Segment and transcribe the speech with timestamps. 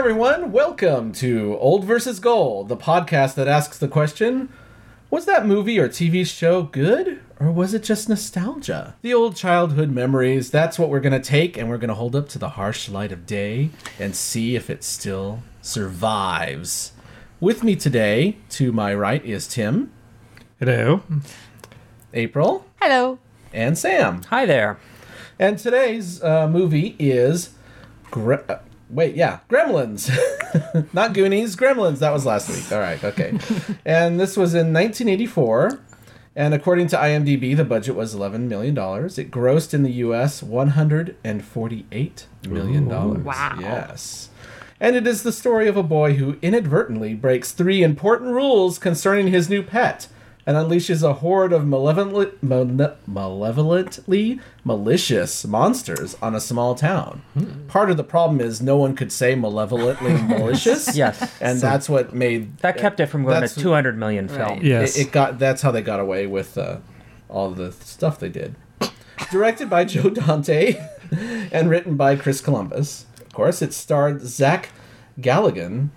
[0.00, 4.48] everyone, welcome to Old versus Gold, the podcast that asks the question
[5.10, 8.94] Was that movie or TV show good, or was it just nostalgia?
[9.02, 12.16] The old childhood memories, that's what we're going to take, and we're going to hold
[12.16, 16.92] up to the harsh light of day and see if it still survives.
[17.38, 19.92] With me today, to my right, is Tim,
[20.58, 21.02] Hello.
[22.14, 23.18] April, Hello.
[23.52, 24.22] and Sam.
[24.30, 24.78] Hi there.
[25.38, 27.50] And today's uh, movie is.
[28.10, 30.10] Gre- uh, wait, yeah, Gremlins.
[30.92, 31.98] Not Goonies, Gremlins.
[31.98, 32.70] That was last week.
[32.72, 33.38] All right, okay.
[33.84, 35.80] and this was in 1984.
[36.36, 38.76] And according to IMDb, the budget was $11 million.
[38.76, 42.88] It grossed in the US $148 million.
[43.24, 43.56] Wow.
[43.60, 44.30] Yes.
[44.78, 49.28] And it is the story of a boy who inadvertently breaks three important rules concerning
[49.28, 50.08] his new pet
[50.46, 57.22] and unleashes a horde of malevolent, male- malevolently malicious monsters on a small town.
[57.68, 60.96] Part of the problem is no one could say malevolently malicious.
[60.96, 61.30] Yes.
[61.40, 64.40] And that's what made That kept it from going That's- to 200 million film.
[64.40, 64.62] Right.
[64.62, 64.96] Yes.
[64.96, 66.78] it, it got that's how they got away with uh,
[67.28, 68.54] all the stuff they did.
[69.30, 70.80] Directed by Joe Dante
[71.52, 73.06] and written by Chris Columbus.
[73.20, 74.70] Of course, it starred Zach
[75.20, 75.90] Galligan,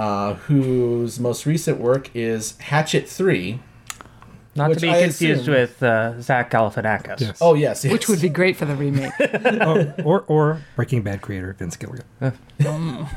[0.00, 3.60] uh, whose most recent work is Hatchet Three.
[4.56, 7.20] Not to be I confused assume- with uh, Zach Galifianakis.
[7.20, 7.38] Yes.
[7.40, 7.92] Oh yes, yes.
[7.92, 9.12] Which would be great for the remake.
[9.20, 12.04] Oh, or or Breaking Bad creator Vince Gilligan.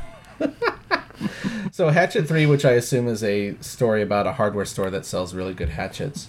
[1.71, 5.33] So Hatchet Three, which I assume is a story about a hardware store that sells
[5.33, 6.27] really good hatchets.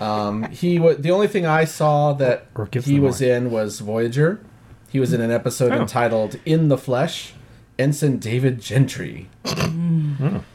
[0.00, 2.46] Um, he wa the only thing I saw that
[2.84, 3.32] he was away.
[3.32, 4.40] in was Voyager.
[4.88, 5.80] He was in an episode Oh.
[5.82, 7.34] entitled "In the Flesh."
[7.80, 9.30] Ensign David Gentry,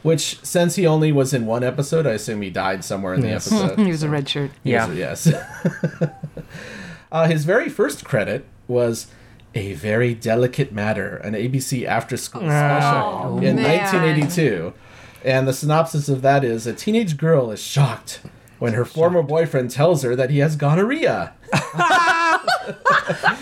[0.02, 3.30] which since he only was in one episode, I assume he died somewhere in the
[3.30, 3.78] episode.
[3.78, 4.52] he was a red shirt.
[4.62, 4.90] Yeah.
[4.92, 5.26] Yes.
[7.12, 9.08] uh, his very first credit was
[9.56, 13.80] A Very Delicate Matter, an ABC after school special in man.
[13.80, 14.72] 1982.
[15.24, 18.20] And the synopsis of that is a teenage girl is shocked
[18.60, 21.34] when her former boyfriend tells her that he has gonorrhea.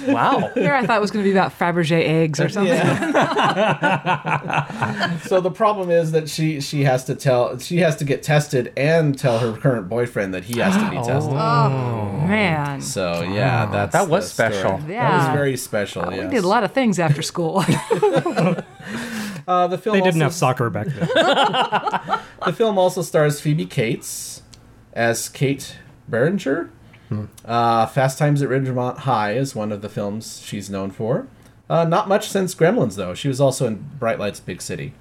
[0.06, 0.50] Wow.
[0.54, 2.74] Here I thought it was going to be about Fabergé eggs or something.
[5.24, 8.72] So the problem is that she she has to tell she has to get tested
[8.76, 11.32] and tell her current boyfriend that he has to be tested.
[11.32, 12.80] Oh, man.
[12.82, 14.52] So yeah, that's That was the story.
[14.52, 14.78] special.
[14.86, 16.06] That was very special.
[16.08, 16.30] We yes.
[16.30, 17.64] did a lot of things after school.
[19.46, 21.06] Uh, the film They didn't also have soccer back then.
[22.46, 24.41] The film also stars Phoebe Cates
[24.94, 25.76] as Kate
[26.08, 26.70] Beringer.
[27.44, 31.26] Uh, Fast Times at Ridgemont High is one of the films she's known for.
[31.70, 33.15] Uh, not much since Gremlins, though.
[33.15, 34.94] She was also in Bright Lights, Big City.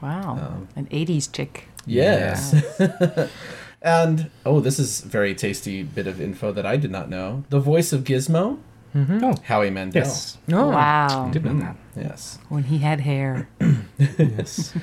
[0.00, 0.66] wow.
[0.76, 1.68] An 80s chick.
[1.86, 2.54] Yes.
[3.82, 7.44] and, oh, this is a very tasty bit of info that I did not know.
[7.50, 8.58] The voice of Gizmo,
[8.94, 10.02] Oh, Howie Mandel.
[10.04, 10.38] yes.
[10.50, 10.70] Oh.
[10.70, 11.28] Wow.
[11.30, 11.76] Did know that.
[11.94, 12.38] Yes.
[12.48, 13.48] When he had hair.
[13.98, 14.74] Yes.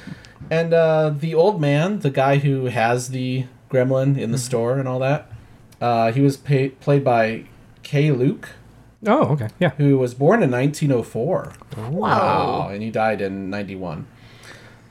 [0.52, 4.88] And uh, the old man, the guy who has the gremlin in the store and
[4.88, 5.32] all that,
[5.84, 7.46] uh, he was pay- played by
[7.84, 8.50] Keye Luke.
[9.06, 9.50] Oh, okay.
[9.60, 9.72] Yeah.
[9.72, 11.54] who was born in 1904.
[11.78, 11.90] Wow.
[11.92, 14.08] Wow, and he died in 91.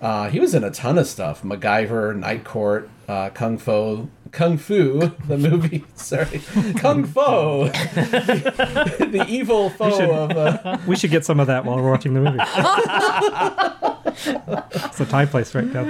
[0.03, 4.58] Uh, he was in a ton of stuff: MacGyver, Night Court, uh, Kung Fu, Kung
[4.58, 5.84] Fu, the movie.
[5.94, 6.41] Sorry,
[6.76, 7.20] Kung Fu,
[7.70, 10.30] the, the evil foe should- of.
[10.32, 12.38] Uh, We should get some of that while we're watching the movie.
[14.27, 15.84] It's a time place right now.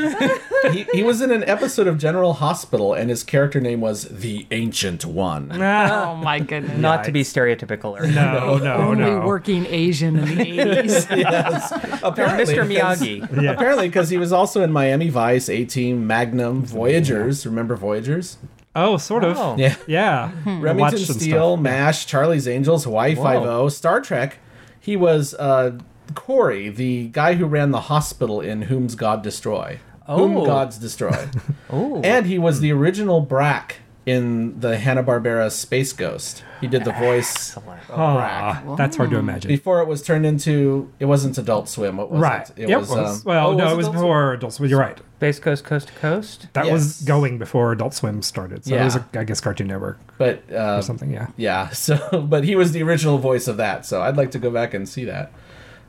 [0.71, 4.47] he, he was in an episode of General Hospital, and his character name was the
[4.51, 5.51] Ancient One.
[5.53, 6.79] Oh, my goodness.
[6.79, 9.27] Not to be stereotypical or No, no, Only no.
[9.27, 11.17] working Asian in the 80s.
[11.17, 11.73] yes,
[12.03, 12.67] apparently, Mr.
[12.67, 13.43] Miyagi.
[13.43, 13.53] Yeah.
[13.53, 17.47] Apparently, because he was also in Miami Vice, A Team, Magnum, Voyagers.
[17.47, 18.39] Remember Voyagers?
[18.75, 19.37] Oh, sort of.
[19.37, 19.57] Oh.
[19.59, 19.77] Yeah.
[19.87, 20.31] Yeah.
[20.47, 21.63] Remington Watched some Steel, stuff.
[21.63, 24.39] MASH, Charlie's Angels, Hawaii Five O, Star Trek.
[24.81, 25.79] He was uh,
[26.15, 29.79] Corey, the guy who ran the hospital in Whom Gods Destroy.
[30.07, 30.45] Whom Oh.
[30.47, 31.29] Gods Destroy.
[31.71, 32.01] Oh.
[32.03, 36.43] and he was the original Brak in the Hanna Barbera Space Ghost.
[36.61, 37.83] He did the voice of Brak.
[37.91, 39.49] Ah, that's hard to imagine.
[39.49, 41.97] Before it was turned into, it wasn't Adult Swim.
[41.97, 42.51] What was Right.
[42.51, 42.65] it?
[42.65, 42.81] It yep.
[42.81, 42.91] was.
[42.91, 43.95] was- um, well, oh, no, it was Adult Swim?
[43.95, 44.69] before Adult Swim.
[44.71, 45.01] You're right.
[45.19, 46.49] Space Ghost Coast to Coast.
[46.53, 46.73] That Yes.
[46.73, 48.65] was going before Adult Swim started.
[48.65, 49.03] So it was, Yeah.
[49.15, 51.11] a, I guess, Cartoon Network But uh, or something.
[51.13, 51.29] Yeah.
[51.37, 54.51] Yeah, so but he was the original voice of that, so I'd like to go
[54.51, 55.33] back and see that,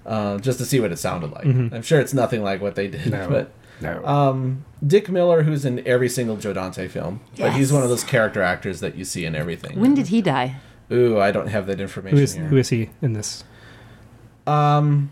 [0.06, 1.46] uh, just to see what it sounded like.
[1.46, 3.12] I'm sure it's nothing like what they did, Mm-hmm.
[3.12, 3.30] No.
[3.30, 3.52] but
[3.82, 4.06] No.
[4.06, 8.04] um, Dick Miller, who's in every single Joe Dante film, but he's one of those
[8.04, 9.80] character actors that you see in everything.
[9.80, 10.56] When did he die?
[10.92, 12.44] Ooh, I don't have that information who is here.
[12.46, 13.44] who is he in this?
[14.48, 15.12] um,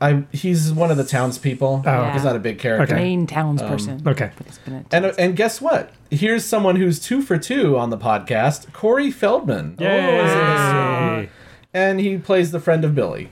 [0.00, 1.82] I he's one of the townspeople.
[1.84, 2.04] Oh.
[2.10, 2.94] He's not a big character.
[2.94, 3.02] Okay.
[3.02, 4.06] Main townsperson.
[4.06, 4.30] Okay.
[4.36, 5.90] But he's been a And and guess what?
[6.10, 8.72] Here's someone who's two for two on the podcast.
[8.72, 9.76] Corey Feldman.
[9.80, 10.24] Yay!
[10.24, 10.38] is in
[11.24, 11.30] this
[11.74, 13.30] and he plays the friend of Billy.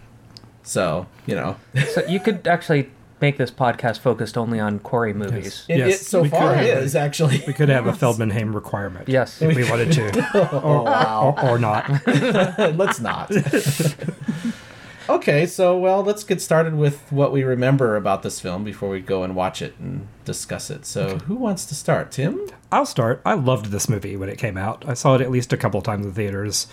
[0.66, 1.56] So you know,
[1.94, 2.90] So you could actually
[3.20, 5.64] make this podcast focused only on Corey movies.
[5.68, 6.64] It, Yes, it so we far could.
[6.66, 7.42] is actually.
[7.46, 9.08] We could have a Feldman-Haim requirement.
[9.08, 9.40] Yes.
[9.40, 10.28] If we wanted to.
[10.62, 11.34] oh wow.
[11.42, 11.88] or, or not.
[12.76, 13.30] let's not.
[15.08, 19.00] okay, so well, let's get started with what we remember about this film before we
[19.00, 20.84] go and watch it and discuss it.
[20.84, 22.10] So, who wants to start?
[22.10, 22.46] Tim?
[22.72, 23.22] I'll start.
[23.24, 24.84] I loved this movie when it came out.
[24.86, 26.66] I saw it at least a couple times in theaters,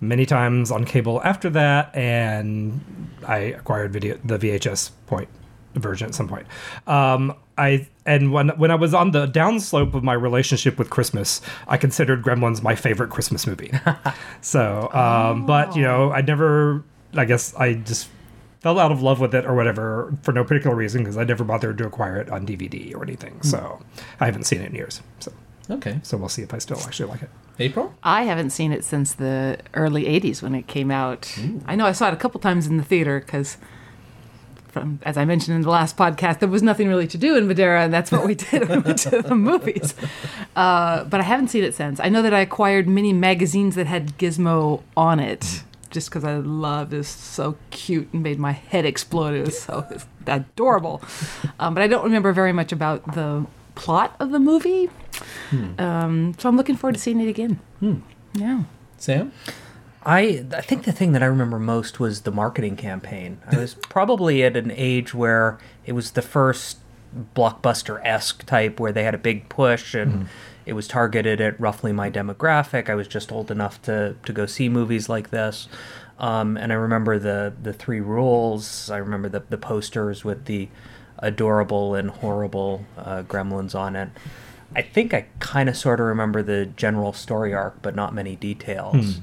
[0.00, 2.80] many times on cable after that, and
[3.26, 5.28] I acquired video the VHS point
[5.74, 6.46] version at some point.
[6.86, 11.40] Um, I and when when I was on the downslope of my relationship with Christmas,
[11.68, 13.72] I considered Gremlins my favorite Christmas movie.
[14.40, 16.82] so, um, but you know, I never.
[17.16, 18.08] I guess I just
[18.60, 21.44] fell out of love with it or whatever for no particular reason because I never
[21.44, 23.40] bothered to acquire it on DVD or anything.
[23.42, 23.78] So
[24.18, 25.00] I haven't seen it in years.
[25.20, 25.32] So
[25.70, 26.00] Okay.
[26.02, 27.30] so we'll see if I still actually like it.
[27.58, 27.94] April?
[28.02, 31.38] I haven't seen it since the early 80s when it came out.
[31.66, 33.58] I know I saw it a couple times in the theater because,
[34.68, 37.46] from as I mentioned in the last podcast, there was nothing really to do in
[37.46, 38.68] Madeira, and that's what we did.
[38.68, 39.94] we went to the movies.
[40.56, 42.00] Uh, but I haven't seen it since.
[42.00, 45.62] I know that I acquired many magazines that had Gizmo on it.
[45.90, 49.34] Just because I loved it, it so cute and made my head explode.
[49.34, 49.86] It was so
[50.26, 51.00] adorable.
[51.60, 53.46] Um, but I don't remember very much about the
[53.76, 54.90] plot of the movie.
[55.78, 57.60] Um, so I'm looking forward to seeing it again.
[58.34, 58.64] Yeah.
[58.98, 59.32] Sam?
[60.04, 63.38] I I think the thing that I remember most was the marketing campaign.
[63.50, 66.78] I was probably at an age where it was the first
[67.34, 70.26] blockbuster esque type where they had a big push and
[70.66, 72.90] it was targeted at roughly my demographic.
[72.90, 75.68] I was just old enough to to go see movies like this.
[76.18, 78.90] Um, and I remember the the three rules.
[78.90, 80.68] I remember the the posters with the
[81.18, 84.10] adorable and horrible uh, gremlins on it.
[84.76, 88.36] I think I kind of sort of remember the general story arc, but not many
[88.36, 89.20] details.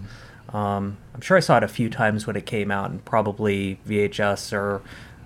[0.53, 3.79] Um, I'm sure I saw it a few times when it came out, and probably
[3.87, 4.81] VHS or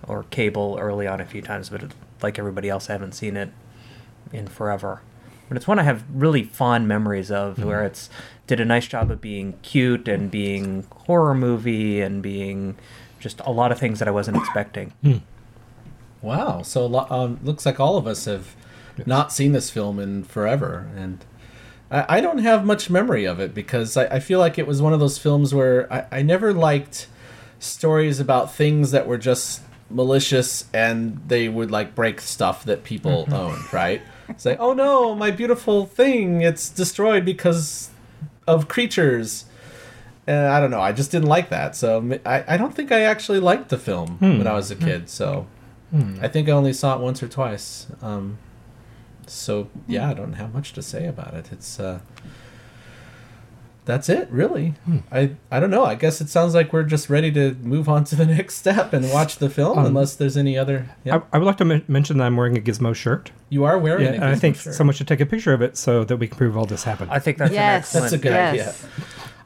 [0.08, 1.70] or cable early on a few times.
[1.70, 3.52] But like everybody else, I haven't seen it
[4.32, 5.02] in forever.
[5.48, 8.10] But it's one I have really fond memories of, where it's
[8.48, 12.78] did a nice job of being cute and being horror movie and being
[13.20, 14.94] just a lot of things that I wasn't expecting.
[16.22, 16.62] Wow.
[16.64, 18.56] So, um, looks like all of us have
[19.06, 20.90] not seen this film in forever.
[20.96, 21.24] And
[21.92, 24.82] I, I don't have much memory of it because I, I feel like it was
[24.82, 27.08] one of those films where I, I never liked
[27.60, 33.24] stories about things that were just malicious and they would like break stuff that people
[33.24, 33.34] mm-hmm.
[33.34, 34.02] owned, right?
[34.38, 37.90] Say, oh no, my beautiful thing, it's destroyed because
[38.48, 39.46] of creatures.
[40.28, 41.76] And I don't know, I just didn't like that.
[41.76, 44.40] So I, I don't think I actually liked the film hmm.
[44.40, 45.02] when I was a kid.
[45.02, 45.08] Hmm.
[45.08, 45.48] So
[45.92, 46.18] hmm.
[46.22, 47.88] I think I only saw it once or twice.
[48.02, 48.40] Um,
[49.28, 51.50] so yeah, I don't have much to say about it.
[51.52, 52.00] It's uh,
[53.86, 54.74] that's it, really.
[55.12, 55.86] I I don't know.
[55.86, 58.94] I guess it sounds like we're just ready to move on to the next step
[58.94, 60.90] and watch the film, Um, unless there's any other.
[61.04, 63.32] Yeah, I, I would like to men- mention that I'm wearing a Gizmo shirt.
[63.50, 64.16] you are wearing Yeah, it.
[64.16, 64.74] and I think sure.
[64.74, 67.12] someone should take a picture of it so that we can prove all this happened.
[67.12, 67.94] I think that's Yes.
[67.94, 68.54] That's a good Yes.
[68.54, 68.92] idea.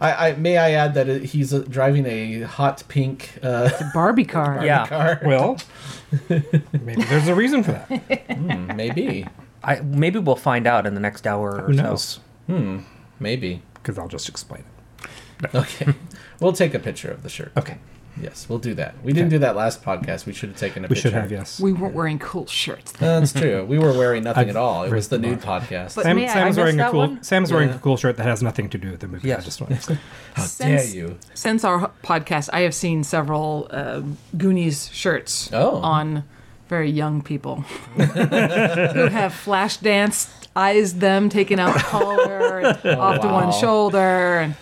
[0.01, 4.23] I, I may I add that it, he's uh, driving a hot pink uh, Barbie
[4.23, 4.63] car.
[4.65, 4.87] Yeah.
[4.87, 5.19] car.
[5.25, 5.57] well,
[6.29, 7.87] maybe there's a reason for that.
[8.37, 9.27] Hmm, maybe.
[9.63, 11.83] I, maybe we'll find out in the next hour or Who so.
[11.83, 12.19] knows?
[12.47, 12.79] Hmm.
[13.19, 13.61] Maybe.
[13.75, 15.49] Because I'll just explain it.
[15.55, 15.93] Okay.
[16.41, 17.51] we'll take a picture of the shirt.
[17.57, 17.77] Okay.
[18.21, 18.95] Yes, we'll do that.
[19.01, 20.25] We didn't do that last podcast.
[20.25, 21.03] We should have taken a We picture.
[21.03, 21.61] should have, yes.
[21.61, 22.91] We weren't wearing cool shirts.
[22.93, 23.63] That's true.
[23.63, 24.83] We were wearing nothing I've at all.
[24.83, 25.95] It was the the nude podcast.
[25.95, 26.99] But- Sam, me, Sam's I wearing a cool.
[26.99, 27.23] one?
[27.23, 29.31] Sam's wearing a cool shirt that has nothing to do with the movie.
[29.31, 29.45] I Yes.
[29.45, 29.97] just want to say.
[30.33, 30.57] How Since-
[30.91, 31.17] dare you?
[31.33, 34.01] Since our podcast, I have seen several uh,
[34.37, 35.77] Goonies shirts Oh.
[35.77, 36.25] on
[36.69, 37.55] very young people
[37.97, 38.03] who
[39.07, 44.39] have flash danced, eyes them, taking out the collar, and oh, off to one shoulder.
[44.39, 44.55] And,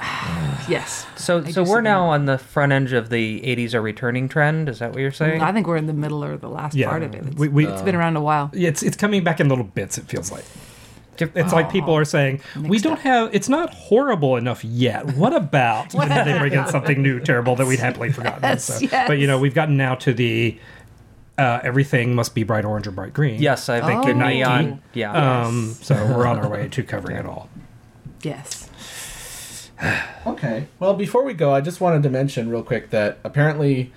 [0.68, 1.06] yes.
[1.16, 2.14] So, I so we're now that.
[2.14, 4.68] on the front edge of the '80s are returning trend.
[4.68, 5.40] Is that what you're saying?
[5.40, 7.24] I think we're in the middle or the last Yeah, part of it.
[7.24, 8.50] It's, we, we, it's been around a while.
[8.52, 9.96] Yeah, it's it's coming back in little bits.
[9.98, 10.44] It feels like.
[11.18, 12.98] Diff- It's like people are oh, saying we don't up.
[13.00, 13.34] have.
[13.34, 15.14] It's not horrible enough yet.
[15.14, 15.92] What about?
[16.00, 18.42] and then they bring in something new, terrible that we'd happily forgotten.
[18.42, 19.06] Yes, So- yes.
[19.06, 20.58] But you know, we've gotten now to the
[21.38, 23.40] uh, everything must be bright orange or bright green.
[23.40, 24.06] Yes, I think Oh.
[24.06, 24.82] the Good neon.
[24.92, 25.42] Yeah.
[25.44, 27.48] Um, so we're on our way to covering it all.
[28.22, 28.68] Yes.
[30.24, 30.68] Okay.
[30.78, 33.92] Well, before we go, I just wanted to mention real quick that apparently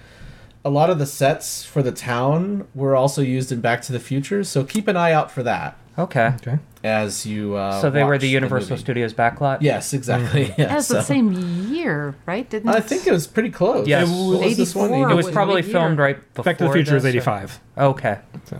[0.63, 3.99] a lot of the sets for the town were also used in Back to the
[3.99, 6.33] Future, so keep an eye out for that okay.
[6.41, 6.57] Okay.
[6.85, 7.55] As you.
[7.55, 8.81] Uh, So they were the Universal movie.
[8.81, 9.57] Studios backlot.
[9.61, 10.53] Yes, exactly.
[10.57, 11.33] Yeah, That's so- the same
[11.73, 12.49] year, right?
[12.49, 13.87] Didn't I think it was pretty close.
[13.87, 14.07] Yes.
[14.09, 14.91] What was this one?
[14.93, 15.09] 84.
[15.11, 15.71] It was probably year?
[15.71, 16.43] filmed right before.
[16.45, 17.59] Back to the Future is this, or- '85.
[17.77, 18.19] Okay.
[18.45, 18.57] So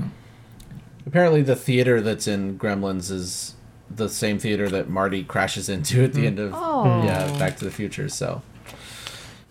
[1.08, 3.54] Apparently, the theater that's in Gremlins is
[3.96, 7.04] the same theater that Marty crashes into at the end of Oh.
[7.04, 8.10] yeah Back to the Future.
[8.10, 8.42] So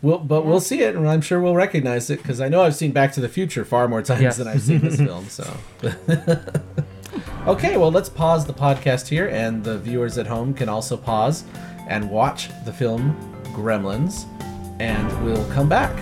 [0.02, 2.74] We'll, but we'll see it, and I'm sure we'll recognize it because I know I've
[2.74, 4.36] seen Back to the Future far more times Yes.
[4.36, 5.26] than I've seen this film.
[5.30, 5.44] So,
[7.46, 11.44] okay, well, let's pause the podcast here, and the viewers at home can also pause
[11.88, 13.16] and watch the film
[13.54, 14.26] Gremlins,
[14.80, 15.94] and we'll come back.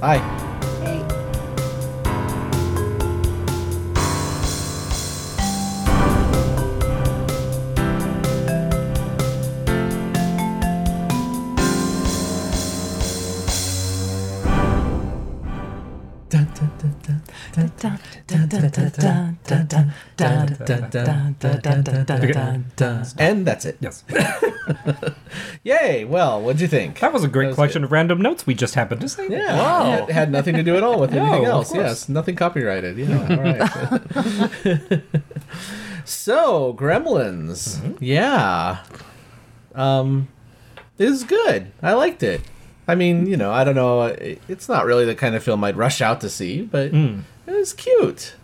[0.00, 0.18] Bye.
[0.82, 1.29] Dun,
[23.18, 23.76] And that's it.
[23.80, 24.04] Yes.
[25.62, 26.04] Yay!
[26.04, 27.00] Well, what'd you think?
[27.00, 29.26] That was a great was collection of random notes we just happened to say.
[29.28, 30.06] Yeah, Wow.
[30.06, 31.74] it had nothing to do at all with No, anything else.
[31.74, 32.96] Yes, nothing copyrighted.
[32.98, 35.02] Yeah, all right.
[36.04, 37.78] so, Gremlins.
[37.78, 38.04] Mm-hmm.
[38.04, 38.78] Yeah,
[39.74, 40.28] um,
[40.98, 41.72] it was good.
[41.82, 42.40] I liked it.
[42.88, 44.02] I mean, you know, I don't know.
[44.48, 47.22] It's not really the kind of film I'd rush out to see, but Mm.
[47.46, 48.34] it was cute.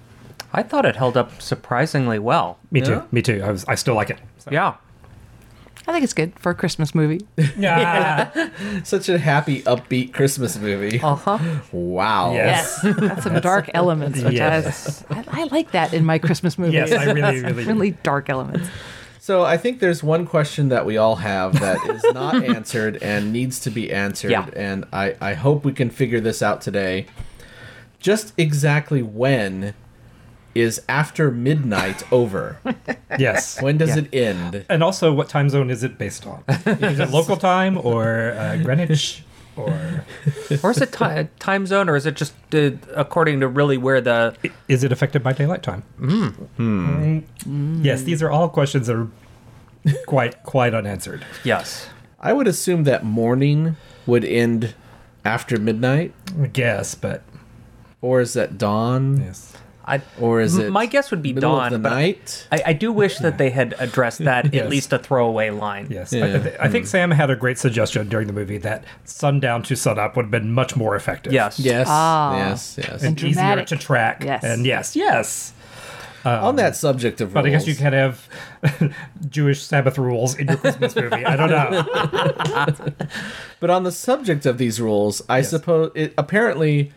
[0.57, 2.59] I thought it held up surprisingly well.
[2.73, 2.87] Me Yeah?
[2.87, 3.03] too.
[3.13, 3.43] Me too.
[3.45, 3.65] I was.
[3.69, 4.19] I still like it.
[4.39, 4.51] So.
[4.51, 4.75] Yeah.
[5.89, 7.21] I think it's good for a Christmas movie.
[7.57, 8.33] Yeah.
[8.83, 10.99] Such a happy, upbeat Christmas movie.
[11.01, 11.39] Uh huh.
[11.71, 12.33] Wow.
[12.33, 12.81] Yes.
[12.83, 15.05] Yes, that's some dark elements, which Yes.
[15.11, 16.75] I, I, I like that in my Christmas movies.
[16.75, 17.65] yes, I really, really.
[17.73, 18.69] really dark elements.
[19.21, 23.33] So I think there's one question that we all have that is not answered and
[23.33, 24.49] needs to be answered, Yeah.
[24.57, 27.07] and I, I hope we can figure this out today.
[28.01, 29.75] Just exactly when
[30.61, 32.59] is after midnight over?
[33.19, 33.63] Yes.
[33.63, 34.03] When does Yeah.
[34.03, 34.65] it end?
[34.69, 36.45] And also, what time zone is it based on?
[36.67, 39.23] Is it local time or uh, Greenwich
[39.57, 39.73] or
[40.63, 44.03] Or is it ti time zone, or is it just uh, according to really where
[44.03, 44.35] the?
[44.69, 45.83] is it affected by daylight time?
[45.99, 47.23] Mm.
[47.83, 49.09] Yes, these are all questions that are
[50.07, 51.25] quite quite unanswered.
[51.45, 51.89] Yes.
[52.21, 54.75] I would assume that morning would end
[55.25, 57.23] after midnight, I guess, but
[58.03, 59.55] or is that dawn, yes.
[59.87, 60.03] I.
[60.21, 62.49] or is M- it my guess would be dawn, of the but night?
[62.51, 64.65] I, I do wish that they had addressed that Yes.
[64.65, 65.87] at least a throwaway line.
[65.91, 66.25] Yes, Yeah.
[66.25, 69.77] I, th- I think Sam had a great suggestion during the movie that sundown to
[69.77, 71.33] sunup would have been much more effective.
[71.33, 71.59] Yes.
[71.61, 72.37] Yes, Ah.
[72.37, 73.03] yes, yes.
[73.03, 74.25] and easier to track.
[74.25, 74.43] Yes.
[74.45, 75.53] and yes, yes.
[76.25, 77.35] On that subject of rules.
[77.35, 78.93] But I guess you rules- can have
[79.31, 81.25] Jewish Sabbath rules in your Christmas movie.
[81.25, 82.87] I don't know.
[83.61, 86.93] But on the subject of these rules, I suppose it apparently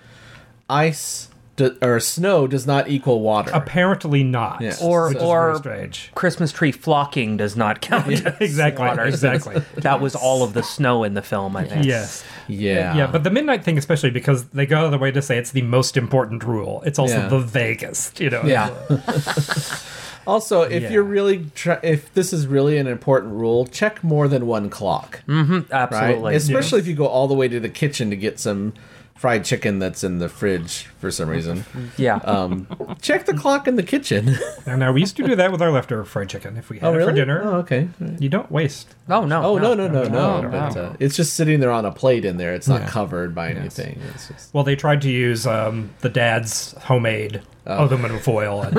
[0.69, 1.29] ice
[1.60, 3.51] do, or snow does not equal water.
[3.54, 4.62] Apparently not.
[4.62, 4.82] Yes.
[4.82, 6.12] Or- which or- very strange.
[6.16, 8.08] Christmas tree flocking does not count.
[8.08, 8.86] as Exactly.
[8.88, 9.04] water.
[9.06, 9.62] Exactly.
[9.78, 11.86] That was all of the snow in the film, I think.
[11.86, 12.24] Yes.
[12.48, 15.22] yeah, Yeah, but the midnight thing, especially because they go out of the way to
[15.22, 16.82] say it's the most important rule.
[16.86, 17.28] It's also Yeah.
[17.28, 18.42] the vaguest, you know.
[18.44, 18.70] Yeah.
[20.28, 20.89] also, if Yeah.
[20.92, 25.22] you're really try- if this is really an important rule, check more than one clock,
[25.28, 25.72] mm-hmm, right?
[25.72, 26.36] Absolutely.
[26.36, 28.74] Especially if you go all the way to the kitchen to get some
[29.20, 31.66] fried chicken that's in the fridge for some reason.
[31.98, 32.16] Yeah.
[32.24, 32.68] Um,
[33.02, 34.38] check the clock in the kitchen.
[34.66, 36.56] And now we used to do that with our leftover fried chicken.
[36.56, 37.90] If we had it for dinner, Oh, okay.
[38.20, 38.96] you don't waste.
[39.10, 39.44] oh no.
[39.44, 40.42] Oh no no no no!
[40.42, 40.82] no, but, no.
[40.84, 42.54] uh, it's just sitting there on a plate in there.
[42.54, 42.88] It's not Yeah.
[42.90, 44.00] covered by anything.
[44.14, 47.86] It's just Well, they tried to use um, the dad's homemade Oh.
[47.86, 48.64] aluminum foil.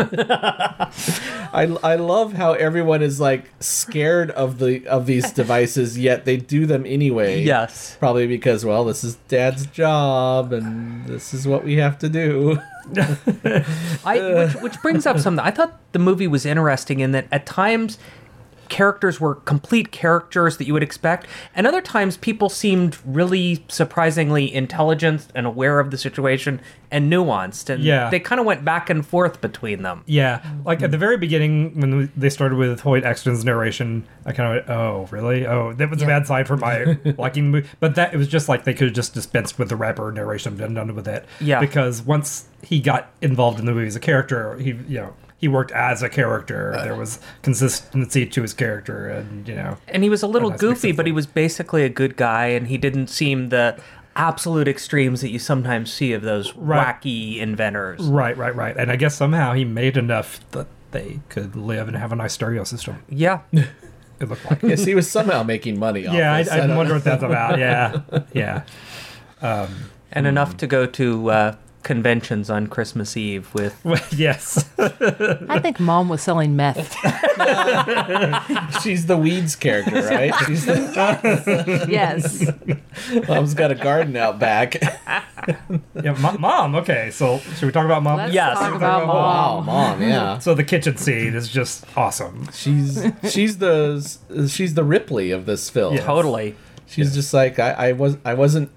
[1.53, 6.25] And, I, I love how everyone is like scared of the of these devices, yet
[6.25, 7.43] they do them anyway.
[7.43, 7.97] Yes.
[7.99, 12.59] Probably because well, this is Dad's job, and this is what we have to do.
[14.05, 15.45] I, which, which brings up something.
[15.45, 17.99] I thought the movie was interesting in that at times
[18.71, 24.53] characters were complete characters that you would expect, and other times people seemed really surprisingly
[24.55, 26.61] intelligent and aware of the situation
[26.91, 28.09] and nuanced, and Yeah.
[28.11, 30.03] they kind of went back and forth between them.
[30.07, 31.01] yeah, like at the mm.
[31.01, 35.47] very beginning when they started with Hoyt Axton's narration, I kind of went, "Oh, really?
[35.47, 37.69] Oh, that was a bad sign for my liking." the movie.
[37.81, 40.61] But that it was just like they could have just dispensed with the rapper narration
[40.61, 41.27] and done with it.
[41.41, 41.61] Yeah.
[41.61, 45.15] because once he got involved in the movie as a character, he you know.
[45.41, 46.73] He worked as a character.
[46.85, 50.93] There was consistency to his character, and you know, And he was a little goofy,
[50.93, 53.81] but he was basically a good guy, and he didn't seem the
[54.17, 57.01] absolute extremes that you sometimes see of those Right.
[57.03, 58.03] wacky inventors.
[58.03, 58.77] Right, right, right.
[58.77, 62.35] And I guess somehow he made enough that they could live and have a nice
[62.35, 63.03] stereo system.
[63.09, 63.41] Yeah.
[63.53, 64.63] It looked like.
[64.63, 66.07] yes, he was somehow making money.
[66.07, 66.53] Off yeah, I, this.
[66.53, 66.97] I don't wonder know.
[66.97, 67.59] what that's about.
[67.59, 68.01] Yeah,
[68.35, 68.65] yeah.
[69.41, 73.75] and enough to go to uh, conventions on Christmas Eve with.
[74.17, 74.69] Yes.
[74.79, 76.95] I think mom was selling meth.
[78.83, 80.35] She's the weeds character, right?
[80.47, 82.45] She's the, yes.
[83.29, 84.77] mom's got a garden out back.
[84.81, 86.75] yeah, mo- mom.
[86.77, 88.19] Okay, so should we talk about mom?
[88.19, 88.59] Let's Yes.
[88.59, 89.67] talk about wow, mom.
[89.67, 90.39] mom, yeah.
[90.39, 92.49] So the kitchen scene is just awesome.
[92.53, 94.01] She's she's the
[94.49, 95.95] she's the Ripley of this film.
[95.95, 96.03] Yeah.
[96.05, 96.57] Totally.
[96.87, 98.71] She's just like I, I was I wasn't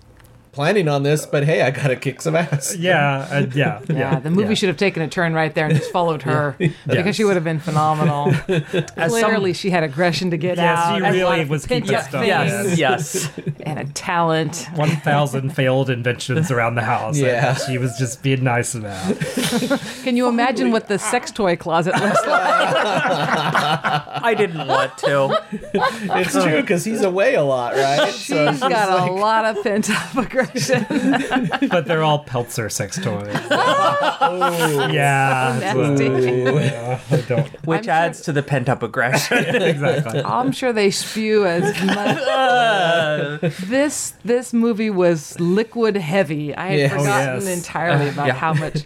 [0.54, 2.76] planning on this, but hey, I gotta kick some ass.
[2.78, 4.54] Yeah, uh, yeah, Yeah, the movie yeah.
[4.54, 6.56] should have taken a turn right there and just followed her
[6.88, 8.32] because she would have been phenomenal.
[8.48, 10.90] As some- Clearly, she had aggression to get Yes, out.
[11.00, 12.22] she and a really was pent keeping up stuff.
[12.24, 13.32] things yes, yes.
[13.66, 14.68] and a talent.
[14.76, 17.18] One thousand failed inventions around the house.
[17.18, 17.56] and Yeah.
[17.56, 19.18] she was just being nice about.
[20.04, 22.54] Can you imagine what the sex toy closet looks like?
[23.26, 25.44] I didn't want to.
[25.52, 28.14] It's true because he's away a lot, right?
[28.24, 30.43] So She's got a lot of pent up aggression.
[31.70, 33.36] But they're all Peltzer sex toys.
[34.26, 34.88] Oh.
[34.92, 36.66] yeah, it's, Nasty.
[36.66, 39.38] yeah, I don't Which I'm sure- adds to the pent up aggression.
[39.56, 40.24] exactly.
[40.24, 42.18] I'm sure they spew as much.
[43.68, 46.56] this this movie was liquid heavy.
[46.56, 46.92] I had Yes.
[46.94, 47.58] Oh, forgotten yes.
[47.58, 48.34] entirely about Yeah.
[48.34, 48.86] how much,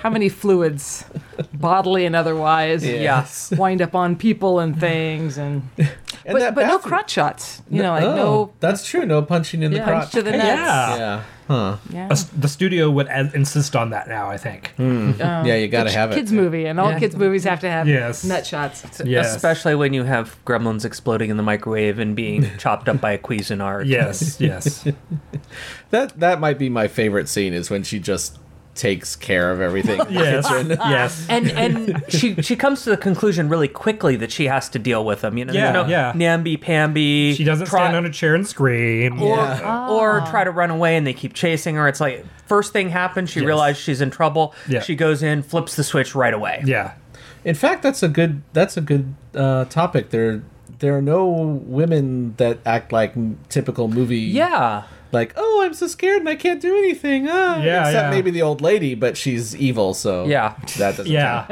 [0.00, 1.04] how many fluids,
[1.52, 3.50] bodily and otherwise, yes.
[3.52, 5.88] wind up on people and things, and, And
[6.34, 7.62] but, but no bathroom- crotch shots.
[7.70, 9.04] You know, like oh, no That's true.
[9.06, 10.10] No punching in the punch crotch.
[10.12, 10.44] to the nuts.
[10.44, 10.97] Yeah.
[10.98, 11.22] Yeah.
[11.48, 11.76] Huh.
[11.88, 12.08] Yeah.
[12.08, 14.28] A s- the studio would ad- insist on that now.
[14.28, 14.72] I think.
[14.78, 16.16] Um, Yeah, you gotta it's have it.
[16.16, 16.98] Kids movie, and all Yeah.
[16.98, 18.22] kids movies have to have Yes.
[18.24, 18.84] nut shots.
[19.04, 19.34] Yes.
[19.34, 23.18] Especially when you have gremlins exploding in the microwave and being chopped up by a
[23.18, 23.86] Cuisinart.
[23.86, 24.38] Yes.
[24.40, 24.86] Yes.
[25.90, 28.38] That that might be my favorite scene is when she just
[28.78, 30.00] takes care of everything.
[30.00, 30.48] in the Yes.
[30.48, 30.68] kitchen.
[30.88, 31.26] yes.
[31.28, 35.04] And and she she comes to the conclusion really quickly that she has to deal
[35.04, 35.36] with them.
[35.36, 36.12] You know, Yeah, there's no yeah.
[36.14, 37.34] namby pamby.
[37.34, 39.20] She doesn't try- stand on a chair and scream.
[39.22, 39.88] or, Yeah.
[39.90, 41.86] or try to run away and they keep chasing her.
[41.88, 43.46] It's like first thing happens, she Yes.
[43.46, 44.54] realizes she's in trouble.
[44.68, 44.80] Yeah.
[44.80, 46.62] She goes in, flips the switch right away.
[46.64, 46.92] Yeah.
[47.44, 50.10] In fact, that's a good that's a good uh, topic.
[50.10, 50.42] There
[50.80, 51.26] there are no
[51.66, 54.18] women that act like m- typical movie.
[54.18, 54.84] Yeah.
[55.10, 57.28] Like, oh, I'm so scared and I can't do anything.
[57.30, 57.62] Ah.
[57.62, 58.10] Yeah, Except yeah.
[58.10, 60.54] maybe the old lady, but she's evil, so Yeah.
[60.76, 61.46] that doesn't Yeah.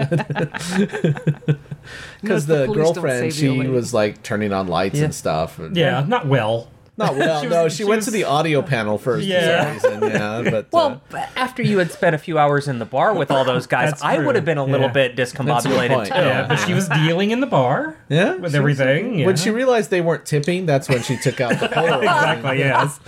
[2.21, 3.69] Because No, the, police girlfriend, save the she lady.
[3.71, 5.05] was like turning on lights Yeah.
[5.07, 5.59] and stuff.
[5.59, 6.05] And, Yeah.
[6.07, 6.69] Not well.
[6.99, 7.43] Not well.
[7.43, 9.75] She no, was- she, she went was- to the audio panel first Yeah.
[9.75, 10.21] for some reason.
[10.21, 13.31] Yeah, but Well, uh, after you had spent a few hours in the bar with
[13.31, 14.93] all those guys, I would have been a little Yeah.
[14.93, 16.15] bit That's a good discombobulated too.
[16.15, 16.47] Yeah.
[16.49, 19.19] But she was dealing in the bar yeah, with she was- everything.
[19.19, 19.27] Yeah.
[19.27, 22.03] When she realized they weren't tipping, that's when she took out the Polaroid.
[22.03, 22.59] exactly.
[22.59, 23.01] Yes.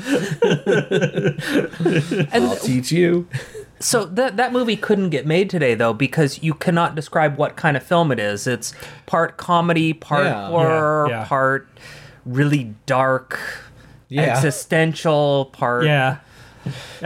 [2.33, 3.27] I'll teach you.
[3.81, 7.77] So that that movie couldn't get made today though because you cannot describe what kind
[7.77, 8.47] of film it is.
[8.47, 8.75] It's
[9.07, 10.49] part comedy, part Yeah.
[10.49, 11.25] horror, Yeah, yeah.
[11.27, 11.69] part
[12.27, 13.39] really dark,
[14.09, 14.23] Yeah.
[14.37, 16.19] existential, part Yeah.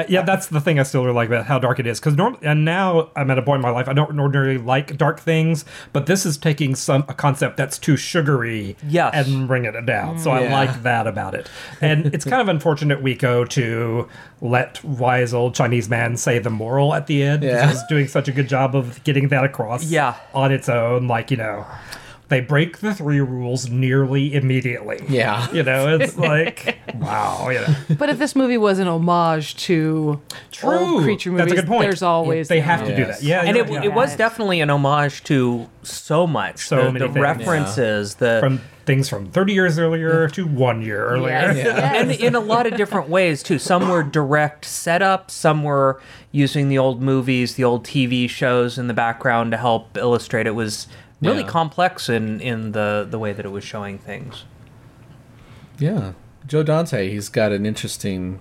[0.08, 2.00] Yeah, that's the thing I still really like about how dark it is.
[2.00, 4.96] Because norm- and now I'm at a point in my life I don't ordinarily like
[4.96, 9.12] dark things, but this is taking some a concept that's too sugary, Yes.
[9.14, 10.18] and bringing it down.
[10.18, 11.48] So I like that about it.
[11.80, 14.08] And it's kind of unfortunate, Wiko, to
[14.40, 17.42] let wise old Chinese man say the moral at the end.
[17.44, 17.68] Yeah.
[17.70, 19.84] He's doing such a good job of getting that across.
[19.84, 20.14] Yeah.
[20.34, 21.66] on its own, like you know.
[22.32, 25.04] They break the three rules nearly immediately.
[25.06, 25.52] Yeah.
[25.52, 27.74] You know, it's like, wow, you know.
[27.98, 30.18] But if this movie was an homage to
[30.62, 31.82] old creature movies, That's a good point.
[31.82, 33.22] there's always they have to do that.
[33.22, 36.66] Yeah, and it, right, it was definitely an homage to so much.
[36.66, 37.22] So the, many the things.
[37.22, 41.32] references, the from things from 30 years earlier to one year earlier.
[41.32, 41.56] Yes.
[41.66, 41.94] Yeah.
[41.94, 43.58] and in a lot of different ways too.
[43.58, 48.86] Some were direct setup, some were using the old movies, the old TV shows in
[48.88, 50.46] the background to help illustrate.
[50.46, 50.88] It was
[51.22, 51.46] really Yeah.
[51.48, 54.44] complex in in the the way that it was showing things.
[55.78, 56.12] Yeah,
[56.46, 57.08] Joe Dante.
[57.10, 58.40] He's got an interesting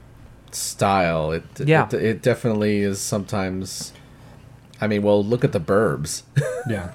[0.52, 1.32] style.
[1.32, 1.88] It Yeah.
[1.88, 3.94] it, it definitely is sometimes.
[4.84, 6.24] I mean, well, look at the Burbs.
[6.68, 6.90] Yeah.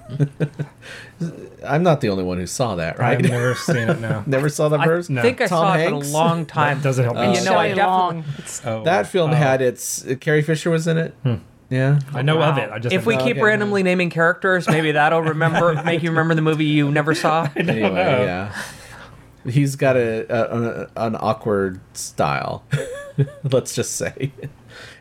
[1.65, 3.17] I'm not the only one who saw that, right?
[3.19, 4.25] I've never seen it now.
[4.27, 5.09] Never saw the I Burbs.
[5.09, 5.21] No.
[5.21, 6.09] I think I Tom saw it Hanks?
[6.09, 6.79] in a long time.
[6.79, 7.39] That doesn't help me.
[7.39, 8.25] you know, I definitely
[8.65, 9.35] Oh, That film oh.
[9.35, 10.05] had its.
[10.05, 11.15] Uh, Carrie Fisher was in it.
[11.69, 11.99] Yeah.
[12.15, 12.71] I know of it.
[12.71, 13.43] I just if we keep okay.
[13.43, 17.49] randomly naming characters, maybe that'll remember make you remember the movie you never saw.
[17.57, 18.55] Anyway, yeah.
[19.45, 22.65] He's got a, a, a an awkward style.
[23.45, 24.33] Let's just say.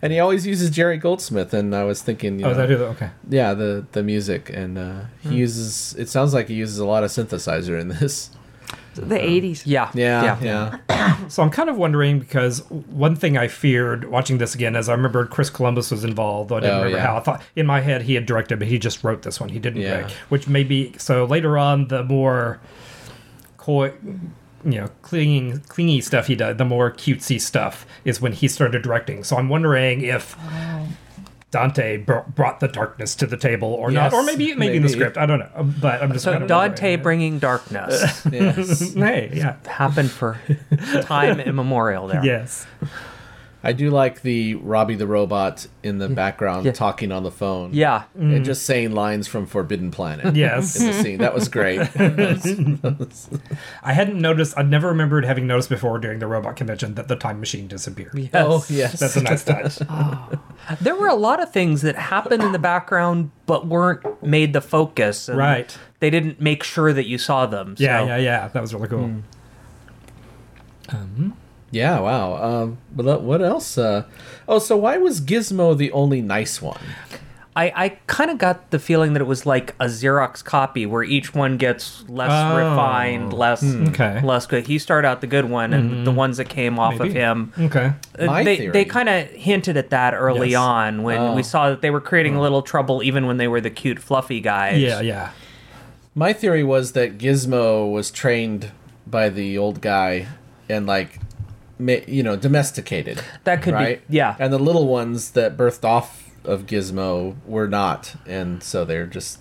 [0.02, 2.70] And he always uses Jerry Goldsmith, and I was thinking, you Oh, know, is that
[2.70, 2.78] who?
[2.78, 3.10] the- Okay.
[3.30, 5.96] yeah, the the music, and uh, he uses.
[5.98, 8.30] It sounds like he uses a lot of synthesizer in this.
[9.02, 9.64] The um, 80s.
[9.66, 10.38] Yeah, Yeah,
[10.90, 14.90] yeah, So I'm kind of wondering because one thing I feared watching this again is
[14.90, 16.50] I remembered Chris Columbus was involved.
[16.50, 17.06] Though I didn't Oh, remember yeah.
[17.08, 17.18] how.
[17.18, 19.50] I thought in my head he had directed, but he just wrote this one.
[19.50, 19.98] He didn't Yeah.
[19.98, 22.60] direct, which may be so later on the more
[23.58, 23.94] coy,
[24.64, 28.82] you know, clinging, clingy stuff he did, the more cutesy stuff is when he started
[28.82, 29.24] directing.
[29.24, 30.36] So I'm wondering if.
[31.56, 34.84] Dante br- brought the darkness to the table, or Yes, not, or maybe maybe in
[34.84, 35.18] the script.
[35.18, 38.94] I don't know, um, but I'm just So Dante bringing darkness yes.
[38.94, 40.38] Hey, yeah, happened for
[41.04, 42.26] time immemorial there.
[42.26, 42.68] yes.
[43.66, 46.14] I do like the Robbie the robot in the mm.
[46.14, 46.72] background Yeah.
[46.72, 47.72] talking on the phone.
[47.74, 48.04] Yeah.
[48.14, 48.46] and mm.
[48.46, 50.36] just saying lines from Forbidden Planet.
[50.36, 50.80] Yes.
[50.80, 51.80] in the scene that was great.
[53.84, 54.56] I hadn't noticed.
[54.56, 58.14] I'd never remembered having noticed before during the robot convention that the time machine disappeared.
[58.14, 58.30] Yes.
[58.36, 59.80] Oh yes, That's a nice touch.
[59.88, 60.30] Oh.
[60.82, 64.62] There were a lot of things that happened in the background but weren't made the
[64.62, 65.30] focus.
[65.30, 65.76] and Right.
[66.00, 67.76] They didn't make sure that you saw them.
[67.78, 68.48] Yeah, so- yeah, yeah.
[68.50, 69.08] That was really cool.
[69.08, 69.22] Mm.
[70.90, 71.38] Um,
[71.76, 72.36] Yeah, wow.
[72.42, 73.78] Um, but uh, what else?
[73.78, 74.06] Uh,
[74.48, 76.80] oh, so why was Gizmo the only nice one?
[77.58, 81.04] I, I kind of got the feeling that it was like a Xerox copy where
[81.04, 82.56] each one gets less Oh.
[82.58, 84.22] refined, less Okay.
[84.22, 84.68] less good.
[84.68, 87.10] He started out the good one, and the ones that came off Maybe.
[87.10, 87.54] of him.
[87.60, 87.92] Okay.
[88.20, 90.60] uh, they theory- they kind of hinted at that early Yes.
[90.60, 91.34] on when Oh.
[91.36, 94.00] we saw that they were creating a little trouble even when they were the cute
[94.00, 94.82] fluffy guys.
[94.82, 95.30] Yeah, yeah.
[96.14, 98.72] My theory was that Gizmo was trained
[99.08, 100.28] by the old guy
[100.70, 101.24] and like, ma-
[101.80, 103.22] you know, domesticated.
[103.44, 104.36] That could be- yeah.
[104.40, 109.40] And the little ones that birthed off of Gizmo were not, and so they're just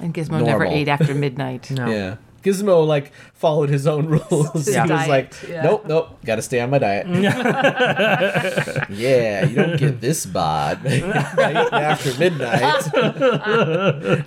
[0.00, 1.70] And Gizmo never ate after midnight.
[1.70, 1.86] No.
[1.88, 2.16] yeah.
[2.42, 4.52] Gizmo like followed his own rules.
[4.52, 5.62] His he was like, yeah.
[5.62, 7.06] nope, nope, got to stay on my diet.
[8.90, 12.84] yeah, you don't get this bod after midnight,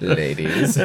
[0.01, 0.75] ladies.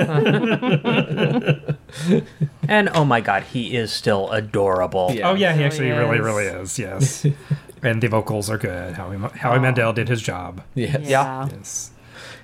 [2.69, 5.11] And oh my god, he is still adorable.
[5.13, 5.31] Yeah.
[5.31, 6.25] Oh yeah, he actually really, is.
[6.25, 6.79] really is.
[6.79, 7.27] Yes.
[7.83, 8.95] and the vocals are good.
[8.95, 10.63] Howie Howie Mandel did his job.
[10.75, 11.01] Yes.
[11.03, 11.49] Yeah.
[11.51, 11.91] Yes.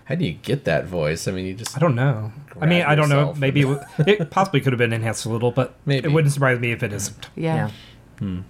[0.05, 1.29] How do you get that voice?
[1.29, 2.33] I mean, you just I don't know.
[2.61, 3.35] I mean, I don't know.
[3.35, 6.09] Maybe it, it possibly could have been enhanced a little, but Maybe.
[6.09, 7.29] it wouldn't surprise me if it isn't.
[7.37, 7.71] Yeah.
[8.19, 8.41] Hmm.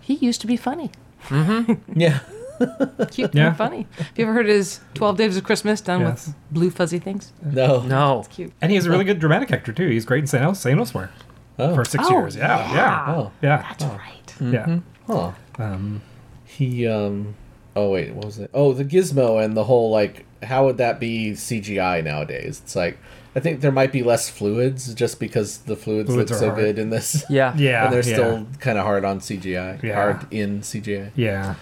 [0.00, 0.90] He used to be funny.
[1.28, 1.74] Mm-hmm.
[2.00, 2.20] yeah.
[3.10, 3.48] Cute Yeah.
[3.48, 3.86] and funny.
[3.98, 6.26] Have you ever heard his 12 Days of Christmas done Yes.
[6.28, 7.32] with blue fuzzy things?
[7.42, 7.82] No.
[7.82, 8.20] No.
[8.20, 8.52] It's Cute.
[8.60, 9.88] And he is a really good dramatic actor too.
[9.88, 11.10] He's great in Saint, El- Saint Elsewhere
[11.58, 11.74] Oh.
[11.74, 12.36] for six Oh, years.
[12.36, 13.30] Yeah, yeah, Oh.
[13.42, 14.34] yeah, That's right.
[14.40, 14.78] yeah.
[15.06, 15.32] Huh.
[15.58, 16.02] Um,
[16.44, 17.34] He um.
[17.76, 18.50] Oh wait, what was it?
[18.54, 20.24] Oh, the gizmo and the whole like.
[20.44, 22.60] How would that be CGI nowadays?
[22.62, 22.98] It's like
[23.34, 26.60] I think there might be less fluids just because the fluids, Fluids look so hard.
[26.60, 27.24] good in this.
[27.28, 27.52] Yeah.
[27.56, 29.82] yeah, and they're yeah, still kind of hard on CGI.
[29.82, 29.94] Yeah.
[29.94, 31.10] Hard in CGI.
[31.16, 31.54] yeah.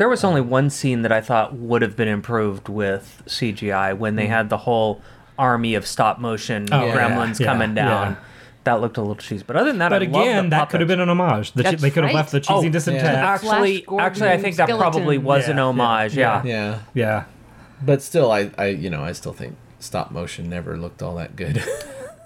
[0.00, 4.16] There was only one scene that I thought would have been improved with CGI when
[4.16, 5.02] they had the whole
[5.38, 6.72] army of stop motion Hmm.
[6.72, 8.12] Oh, gremlins yeah, coming down.
[8.12, 8.16] yeah.
[8.64, 10.70] That looked a little cheesy, but other than that, But I love again, the that
[10.70, 11.52] could have been an homage.
[11.52, 12.14] The, That's they could have right.
[12.14, 13.02] left the Oh, cheesiness yeah.
[13.34, 15.24] actually, actually, I think that Gordon probably skeleton.
[15.24, 16.16] was an homage.
[16.16, 16.48] yeah, Yeah.
[16.50, 17.24] Yeah, Yeah.
[17.82, 21.36] but still, I, I, you know, I still think stop motion never looked all that
[21.36, 21.62] good.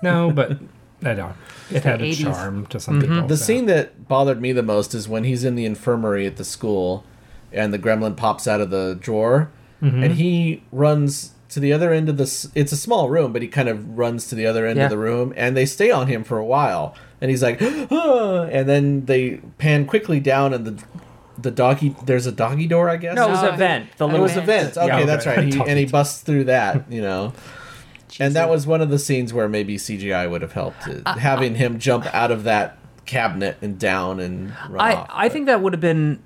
[0.03, 0.59] No, but
[1.05, 1.35] I don't.
[1.73, 2.23] It had a 80s.
[2.23, 3.27] charm to some people.
[3.27, 3.45] The so.
[3.47, 7.05] scene that bothered me the most is when he's in the infirmary at the school
[7.55, 12.09] and the gremlin pops out of the drawer and he runs to the other end
[12.09, 14.79] of the it's a small room but he kind of runs to the other end
[14.79, 14.85] Yeah.
[14.85, 18.45] of the room and they stay on him for a while and he's like "Ah,"
[18.51, 20.83] and then they pan quickly down and the
[21.37, 23.89] the doggy there's a doggy door I guess No, it was a vent.
[23.99, 24.77] The it it little was a vent.
[24.79, 25.45] Okay, Yeah, that's right.
[25.53, 27.33] He, and he busts through that, you know.
[28.21, 31.57] And that was one of the scenes where maybe CGI would have helped, uh, having
[31.57, 35.07] him jump out of that cabinet and down and run I, off.
[35.13, 36.21] I think that would have been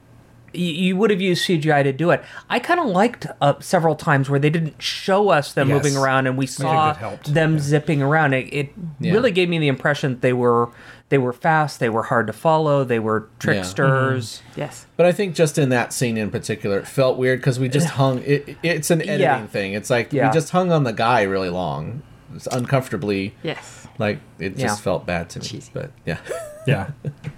[0.53, 2.23] you, you would have used CGI to do it.
[2.49, 5.77] I kind of liked uh, several times where they didn't show us them Yes.
[5.83, 6.93] moving around and we saw
[7.25, 7.59] them Yeah.
[7.61, 8.35] zipping around.
[8.35, 9.13] It, it Yeah.
[9.13, 10.69] really gave me the impression that they were
[11.11, 14.43] they were fast, they were hard to follow, they were tricksters.
[14.57, 14.87] Yes.
[14.99, 17.89] But I think just in that scene in particular, it felt weird because we just
[18.01, 18.23] hung.
[18.25, 19.47] It, it's an editing Yeah.
[19.47, 19.73] thing.
[19.73, 20.29] It's like Yeah.
[20.29, 22.03] we just hung on the guy really long.
[22.35, 23.35] It's uncomfortably.
[23.43, 23.87] Yes.
[23.99, 24.75] Like it just Yeah.
[24.77, 25.47] felt bad to me.
[25.47, 25.71] Cheesy.
[25.73, 26.19] But yeah.
[26.67, 26.91] Yeah.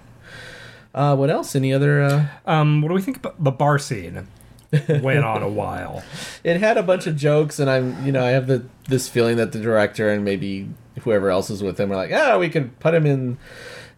[0.94, 1.55] Uh, what else?
[1.55, 2.03] Any other?
[2.03, 4.26] Uh, Um, what do we think about the bar scene?
[4.88, 6.03] Went on a while.
[6.44, 9.37] it had a bunch of jokes, and I'm, you know, I have the this feeling
[9.37, 10.68] that the director and maybe
[11.00, 13.38] whoever else is with him are like, ah, we could put him in.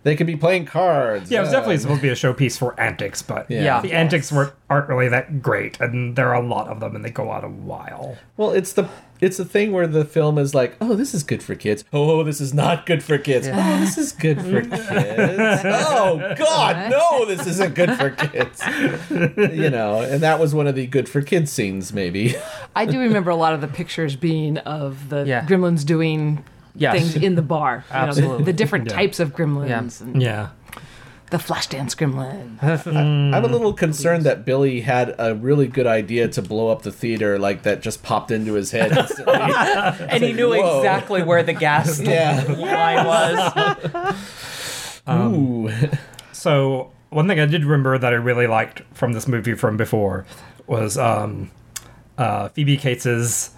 [0.05, 1.31] They could be playing cards.
[1.31, 3.63] Yeah, it was uh, definitely supposed to be a showpiece for antics, but Yeah.
[3.63, 3.81] Yeah.
[3.83, 7.05] the antics weren't aren't really that great, and there are a lot of them, and
[7.05, 8.17] they go on a while.
[8.37, 8.89] Well, it's the
[9.23, 11.85] it's a thing where the film is like, oh, this is good for kids.
[11.93, 13.49] Oh, oh this is not good for kids.
[13.51, 15.63] Oh, this is good for kids.
[15.65, 18.61] oh God, no, this isn't good for kids.
[19.55, 22.35] you know, and that was one of the good for kids scenes, maybe.
[22.77, 25.47] I do remember a lot of the pictures being of the Yeah.
[25.47, 26.95] gremlins doing Yes.
[26.99, 27.85] things in the bar.
[27.91, 28.45] You know, the, Absolutely.
[28.45, 28.97] the different Yeah.
[28.97, 30.07] types of gremlins Yeah.
[30.07, 30.49] and Yeah.
[31.33, 32.63] The Flashdance gremlin.
[32.87, 36.93] I'm a little concerned that Billy had a really good idea to blow up the
[36.93, 39.33] theater, like that just popped into his head instantly.
[40.13, 40.79] And he knew whoa.
[40.79, 42.45] exactly where the gas yeah.
[42.49, 44.15] line was.
[45.09, 45.71] Ooh.
[46.33, 50.27] So one thing I did remember that I really liked from this movie from before
[50.67, 51.51] was um,
[52.19, 53.51] uh, Phoebe Cates's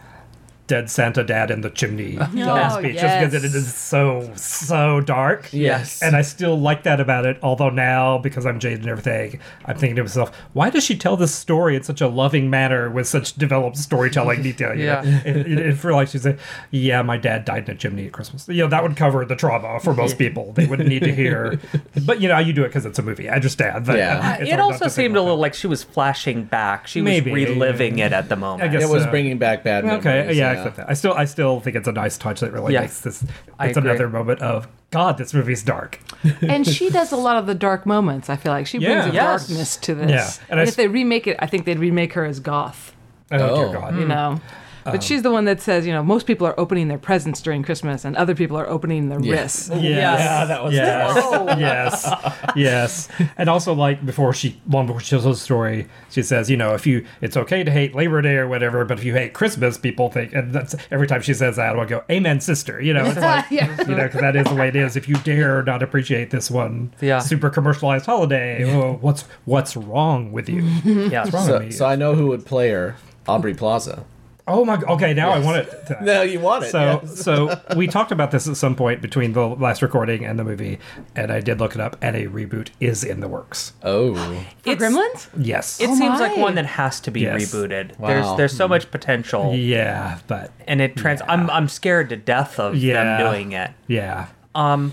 [0.67, 5.49] dead Santa dad in the chimney Oh, speech just because it is so so dark.
[5.53, 6.03] Yes.
[6.03, 9.77] And I still like that about it, although now, because I'm jaded and everything, I'm
[9.77, 13.07] thinking to myself, why does she tell this story in such a loving manner with
[13.07, 14.75] such developed storytelling detail?
[14.75, 15.03] Yeah.
[15.03, 15.21] Know?
[15.25, 16.39] It, it, it like she's like,
[16.71, 18.49] yeah, my dad died in a chimney at Christmas.
[18.49, 20.53] You know, that would cover the trauma for most people.
[20.53, 21.61] They wouldn't need to hear.
[22.07, 23.29] But, you know, you do it because it's a movie.
[23.29, 23.87] I understand.
[23.87, 24.37] But, Yeah.
[24.41, 26.87] uh, it also seemed a little like she was flashing back.
[26.87, 27.31] She Maybe.
[27.31, 28.63] was reliving it at the moment.
[28.69, 29.11] I guess It was so.
[29.11, 30.07] bringing back bad memories.
[30.07, 30.91] Okay, yeah, I accept that.
[30.91, 32.83] I still, I still think it's a nice touch that really Yeah.
[32.83, 33.25] makes this.
[33.61, 35.19] It's another moment of God.
[35.19, 36.01] This movie's dark.
[36.43, 38.31] and she does a lot of the dark moments.
[38.31, 39.11] I feel like she brings Yeah.
[39.11, 39.47] a Yes.
[39.49, 40.11] darkness to this.
[40.11, 42.95] Yeah, and And, I if they remake it, I think they'd remake her as goth.
[43.33, 43.73] Oh, dear Oh.
[43.73, 43.95] God.
[43.97, 44.09] You hmm.
[44.09, 44.41] know.
[44.85, 47.41] But um, she's the one that says, you know, most people are opening their presents
[47.41, 49.69] during Christmas, and other people are opening their wrists.
[49.71, 49.83] Yes.
[49.83, 51.59] Yeah, that was yes.
[51.59, 52.53] yes.
[52.57, 53.09] Yes.
[53.37, 56.75] And also, like before she, long before she tells the story, she says, you know,
[56.75, 59.79] if you, it's okay to hate Labor Day or whatever, but if you hate Christmas,
[59.79, 63.05] people think, and that's every time she says that, I go, "Amen, sister." You know,
[63.05, 63.75] it's like, Yeah.
[63.89, 64.97] you know, because that is the way it is.
[64.97, 67.19] If you dare not appreciate this one, Yeah.
[67.21, 70.63] super commercialized holiday, oh, what's what's wrong with you?
[70.85, 71.29] Yeah.
[71.33, 71.71] wrong So, with me?
[71.73, 72.97] so I know who would play her.
[73.27, 74.05] Aubrey Plaza.
[74.47, 74.77] Oh my.
[74.81, 75.87] Okay, now I want it.
[75.89, 76.71] To, No, you want it.
[76.71, 77.23] So, yes.
[77.23, 80.79] so we talked about this at some point between the last recording and the movie,
[81.17, 83.73] and I did look it up, and a reboot is in the works.
[83.83, 85.29] oh, For It's- Gremlins?
[85.37, 85.81] Yes.
[85.81, 87.43] It Oh seems like one that has to be Yes.
[87.53, 87.99] rebooted.
[87.99, 88.09] Wow.
[88.09, 91.23] There's there's so much potential, yeah, but and it trans.
[91.29, 93.19] I'm I'm scared to death of Yeah.
[93.19, 93.71] them doing it.
[93.87, 94.27] yeah.
[94.57, 94.93] Um,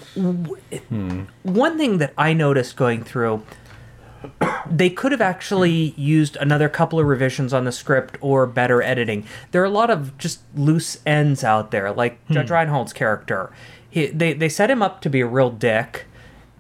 [1.43, 3.43] one thing that I noticed going through,
[4.69, 9.25] they could have actually used another couple of revisions on the script or better editing.
[9.51, 13.51] There are a lot of just loose ends out there, like Judge Reinhold's character.
[13.89, 16.05] He, they they set him up to be a real dick,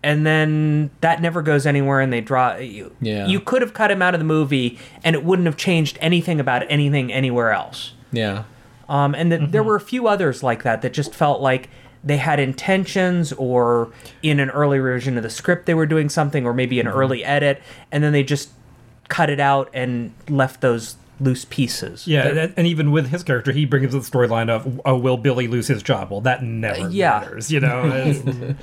[0.03, 2.55] and then that never goes anywhere, and they draw.
[2.57, 3.27] You, Yeah.
[3.27, 6.39] you could have cut him out of the movie, and it wouldn't have changed anything
[6.39, 7.93] about anything anywhere else.
[8.11, 8.43] yeah.
[8.89, 11.69] Um, and th- there were a few others like that that just felt like
[12.03, 13.91] they had intentions, or
[14.23, 17.23] in an early revision of the script they were doing something, or maybe an early
[17.23, 17.61] edit,
[17.91, 18.49] and then they just
[19.07, 22.07] cut it out and left those loose pieces.
[22.07, 25.17] Yeah, and, and even with his character, he brings up the storyline of, "Oh, will
[25.17, 27.19] Billy lose his job?" Well, that never yeah.
[27.19, 28.15] matters, you know.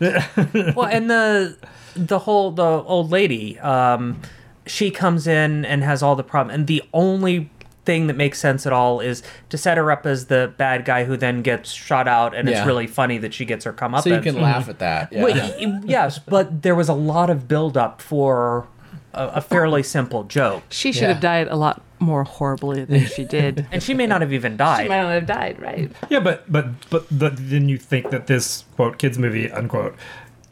[0.76, 1.56] Well, and the
[1.96, 4.20] the whole the old lady, um,
[4.66, 7.50] she comes in and has all the problem, and the only
[7.88, 11.04] thing that makes sense at all is to set her up as the bad guy
[11.04, 12.58] who then gets shot out, and Yeah.
[12.58, 14.04] it's really funny that she gets her come up.
[14.04, 14.44] So you can mm-hmm.
[14.44, 15.10] laugh at that.
[15.10, 15.24] Yeah.
[15.24, 18.66] Wait, y- yes, but there was a lot of build up for
[19.14, 21.14] a, a fairly simple joke, She should Yeah.
[21.14, 23.66] have died a lot more horribly than she did.
[23.72, 24.82] and she may not have even died.
[24.82, 25.90] she might not have died, right?
[26.10, 29.96] yeah, but but but the, then you think that this quote kids movie unquote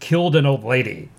[0.00, 1.10] killed an old lady.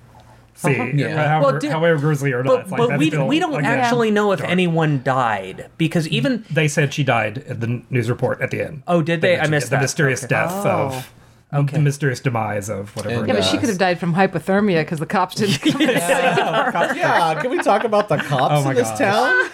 [0.60, 0.92] See, uh-huh.
[0.96, 1.16] Yeah.
[1.28, 3.54] however, Well, did- however grisly or not, But, it's like but we, still, we don't
[3.54, 4.52] again, actually know if dark.
[4.52, 8.62] anyone died because even mm, They said she died at the news report at the
[8.66, 8.82] end.
[8.88, 9.38] oh did they?
[9.40, 9.82] I missed the that.
[9.84, 10.30] mysterious Okay.
[10.30, 10.70] death oh.
[10.70, 11.14] of
[11.54, 11.78] Okay.
[11.78, 13.20] the mysterious demise of whatever.
[13.20, 13.50] And, Yeah, it but is.
[13.50, 15.80] she could have died from hypothermia because the cops didn't come.
[15.82, 17.40] yeah.
[17.42, 18.98] Can we talk about the cops Oh in this gosh.
[18.98, 19.50] town?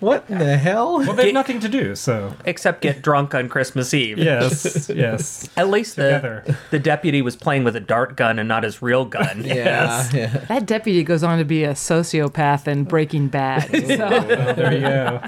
[0.00, 0.98] What in the hell?
[0.98, 4.18] well, they have nothing to do, so Except get drunk on Christmas Eve.
[4.18, 5.48] yes, yes.
[5.56, 6.42] At least Together.
[6.46, 9.42] the the deputy was playing with a dart gun and not his real gun.
[9.44, 10.06] Yeah.
[10.12, 10.26] yeah.
[10.48, 13.70] that deputy goes on to be a sociopath in Breaking Bad.
[13.86, 15.20] So Well, there you go.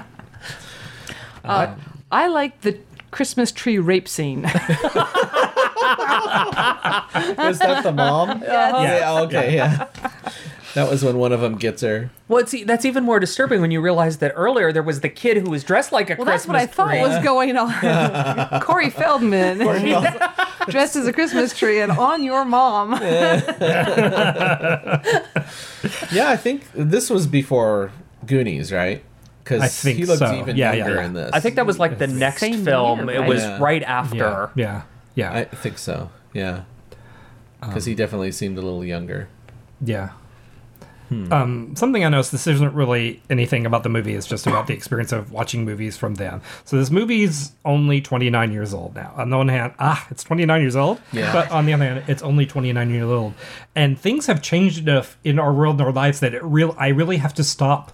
[1.43, 1.75] Uh,
[2.11, 2.77] I like the
[3.11, 4.43] Christmas tree rape scene.
[4.43, 4.53] Was
[7.59, 8.41] that the mom?
[8.43, 9.21] Yeah.
[9.21, 9.55] okay.
[9.55, 9.87] Yeah.
[10.75, 12.11] That was when one of them gets her.
[12.27, 15.37] Well, it's, that's even more disturbing when you realize that earlier there was the kid
[15.37, 18.61] who was dressed like a Well, that's what I thought was going on.
[18.61, 19.57] Corey Feldman,
[20.69, 22.93] dressed as a Christmas tree, and on your mom.
[26.11, 27.91] Yeah, I think this was before
[28.25, 29.03] Goonies, right?
[29.43, 30.35] Because he looked so.
[30.39, 31.05] even Yeah, yeah, younger yeah.
[31.05, 31.31] in this.
[31.33, 33.09] I think that was like the next film.
[33.09, 33.49] year, It was right?
[33.49, 33.57] Yeah.
[33.63, 34.51] right after.
[34.55, 34.81] yeah,
[35.15, 36.09] yeah, I think so.
[36.33, 36.63] Yeah.
[37.61, 39.27] Because he um, definitely seemed a little younger.
[39.83, 40.09] yeah.
[41.11, 42.31] Um, something I noticed.
[42.31, 44.13] This isn't really anything about the movie.
[44.13, 46.41] It's just about the experience of watching movies from then.
[46.65, 49.13] So this movie's only 29 years old now.
[49.17, 50.99] On the one hand, ah, it's 29 years old.
[51.11, 51.33] Yeah.
[51.33, 53.33] But on the other hand, it's only 29 years old,
[53.75, 56.75] and things have changed enough in our world and our lives that it real.
[56.77, 57.91] I really have to stop.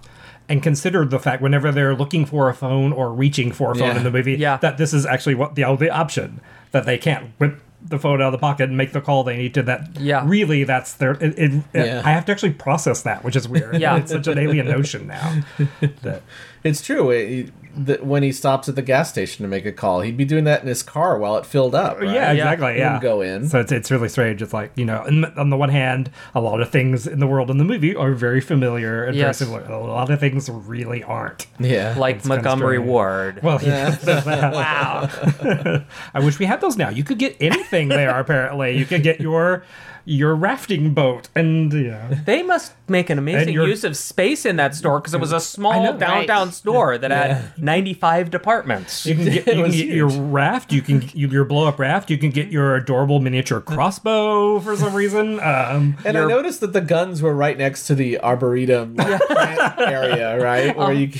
[0.48, 3.88] And consider the fact whenever they're looking for a phone or reaching for a phone
[3.88, 3.96] Yeah.
[3.96, 4.58] in the movie, Yeah.
[4.58, 8.26] that this is actually what the only option that they can't whip the phone out
[8.26, 9.62] of the pocket and make the call they need to.
[9.62, 10.22] That Yeah.
[10.26, 11.12] really, that's their.
[11.12, 12.02] It, it, Yeah.
[12.04, 13.80] I have to actually process that, which is weird.
[13.80, 13.96] Yeah.
[13.96, 15.42] it's such an alien notion now.
[16.02, 16.22] That
[16.64, 17.10] It's true.
[17.10, 20.00] It, the, when he stops at the gas station to make a call.
[20.00, 21.98] He'd be doing that in his car while it filled up.
[22.00, 22.08] right?
[22.12, 22.78] Yeah, exactly.
[22.78, 23.48] Yeah, go in.
[23.48, 24.40] So it's, it's really strange.
[24.42, 27.26] It's like you know, on, on the one hand, a lot of things in the
[27.26, 29.38] world in the movie are very familiar and Yes.
[29.40, 29.72] very similar.
[29.72, 31.46] A lot of things really aren't.
[31.60, 31.94] Yeah.
[31.98, 32.88] like kinda Montgomery strange.
[32.88, 33.40] Ward.
[33.42, 33.96] Well, yeah.
[34.50, 35.82] wow.
[36.14, 36.88] I wish we had those now.
[36.88, 38.18] You could get anything there.
[38.18, 39.64] Apparently, you could get your
[40.08, 42.20] your rafting boat, and yeah.
[42.24, 45.32] They must make an amazing you're- use of space in that store because it was
[45.32, 45.98] a small know, right.
[45.98, 49.04] downtown store that had 95 departments.
[49.04, 50.72] you can get, you can get your raft.
[50.72, 52.08] You can you, your blow up raft.
[52.08, 55.40] You can get your adorable miniature crossbow for some reason.
[55.40, 60.40] Um, and I noticed that the guns were right next to the arboretum plant area,
[60.40, 60.76] right?
[60.76, 61.10] Where you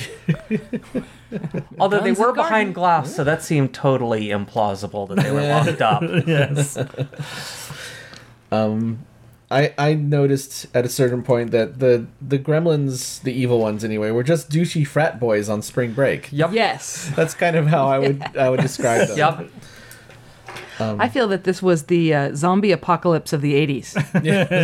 [1.77, 2.35] Although they were and garden.
[2.35, 6.01] behind glass, so that seemed totally implausible that they were locked up.
[6.25, 6.77] yes.
[8.51, 14.11] I, I noticed at a certain point that the the gremlins, the evil ones anyway,
[14.11, 16.29] were just douchey frat boys on spring break.
[16.31, 16.51] Yep.
[16.51, 17.11] Yes.
[17.15, 19.17] That's kind of how I would I would describe them.
[19.17, 19.49] Yep.
[20.79, 23.97] I feel that this was the uh, zombie apocalypse of the 80s.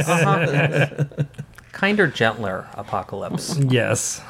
[0.07, 1.23] Uh-huh.
[1.71, 3.57] Kinder, gentler apocalypse.
[3.57, 4.21] Yes.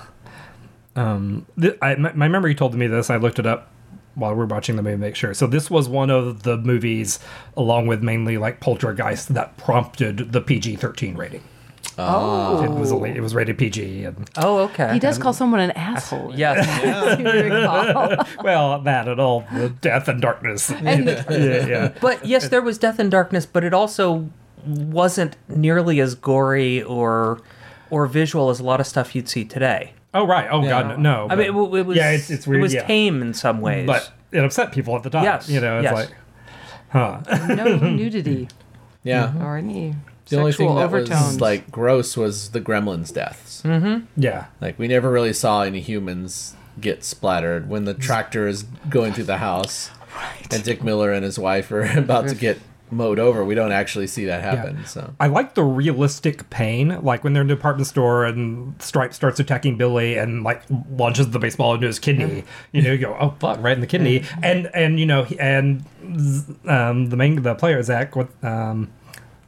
[0.95, 3.09] Um, th- I, my, my memory told me this.
[3.09, 3.72] I looked it up
[4.15, 5.34] while we're watching the movie make sure.
[5.34, 7.19] So this was one of the movies,
[7.58, 11.43] along with mainly like Poltergeist, that prompted the PG thirteen rating.
[11.97, 12.63] Oh.
[12.63, 14.93] It was only, it was rated PG, and Oh, okay.
[14.93, 16.34] He does call someone an asshole.
[16.36, 16.65] Yes.
[17.19, 20.71] if you well, that and all the death and darkness.
[20.84, 21.93] And the- yeah, yeah.
[22.02, 24.30] But yes, there was death and darkness, but it also
[24.65, 27.41] wasn't nearly as gory or
[27.89, 29.93] or visual as a lot of stuff you'd see today.
[30.13, 30.47] Oh right.
[30.52, 31.28] Oh god, no.
[31.30, 31.49] I mean, it,
[31.80, 32.60] it was yeah, it's it's weird.
[32.60, 32.86] It was yeah.
[32.86, 33.88] tame in some ways.
[33.88, 35.23] but it upset people at the time.
[35.23, 35.93] Yes, You know, it's yes.
[35.93, 36.10] like,
[36.89, 37.21] huh?
[37.56, 38.47] no nudity
[39.04, 39.28] Yeah.
[39.28, 39.43] Mm-hmm.
[39.43, 39.95] or any
[40.30, 41.10] The only sexual thing that overtones.
[41.26, 43.62] was like gross was the gremlins' deaths.
[43.63, 44.06] Mm-hmm.
[44.21, 44.45] yeah.
[44.62, 49.26] Like we never really saw any humans get splattered when the tractor is going through
[49.26, 50.54] the house, Right.
[50.54, 52.60] and Dick Miller and his wife are about to get
[52.93, 53.43] mowed over.
[53.43, 54.86] We don't actually see that happen.
[54.86, 59.13] So I like the realistic pain, like when they're in the department store and Stripe
[59.13, 62.43] starts attacking Billy and like launches the baseball into his kidney.
[62.71, 65.84] You know, you go, oh fuck, right in the kidney, and and you know, and
[66.67, 68.91] um, the main the player Zach with um,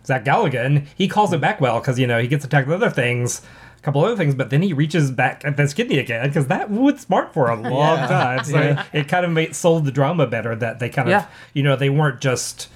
[0.05, 2.89] Zach Galligan, he calls it back well because you know he gets attacked with other
[2.93, 3.41] things.
[3.77, 6.69] a Couple other things, but then he reaches back at this kidney again because that
[6.71, 8.07] would smart for a long Yeah.
[8.07, 8.43] time.
[8.43, 11.75] So it kind of made sold the drama better that they kind of you know
[11.75, 12.67] they weren't just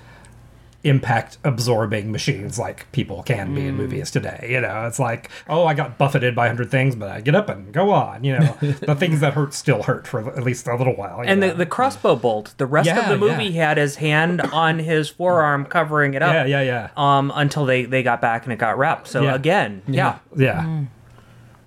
[0.83, 4.47] impact absorbing machines like people can be in movies today.
[4.49, 7.35] You know, it's like, oh, I got buffeted by a hundred things, but I get
[7.35, 8.23] up and go on.
[8.23, 11.21] You know, the things that hurt still hurt for at least a little while.
[11.25, 11.49] and know?
[11.49, 13.67] the, the crossbow bolt, the rest Yeah, of the movie yeah.
[13.67, 16.33] had his hand on his forearm covering it up.
[16.33, 19.07] yeah, yeah, yeah, Um, until they, they got back and it got wrapped.
[19.09, 19.35] So Yeah.
[19.35, 20.19] again, yeah.
[20.35, 20.85] yeah.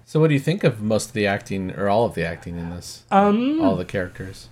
[0.05, 2.57] So what do you think of most of the acting or all of the acting
[2.59, 3.05] in this?
[3.11, 4.49] Um, all the characters.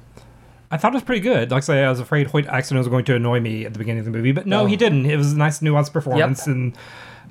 [0.71, 1.51] I thought it was pretty good.
[1.51, 3.79] Like I say, I was afraid Hoyt Axton was going to annoy me at the
[3.79, 4.67] beginning of the movie, but no, Oh.
[4.67, 5.07] he didn't.
[5.07, 6.77] It was a nice nuanced performance, and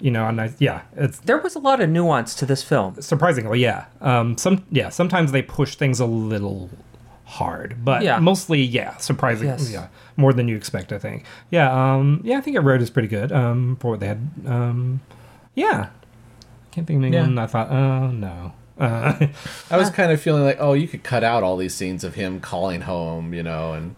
[0.02, 3.02] you know, a nice, yeah, it's There was a lot of nuance to this film.
[3.02, 3.86] surprisingly, yeah.
[4.02, 6.70] Um, some, yeah, sometimes they push things a little
[7.26, 8.18] hard, but Yeah.
[8.20, 9.72] mostly, yeah, surprisingly, Yes.
[9.72, 10.92] yeah, more than you expect.
[10.94, 13.32] I think, yeah, um, yeah, I think it wrote is pretty good.
[13.34, 15.02] Um, for what they had, um,
[15.54, 17.38] yeah, I can't think of anyone.
[17.38, 19.28] I thought, oh no, uh,
[19.72, 22.16] I was kind of feeling like, oh, you could cut out all these scenes of
[22.16, 23.96] him calling home, you know, and